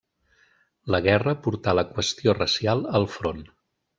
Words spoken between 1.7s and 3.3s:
la qüestió racial al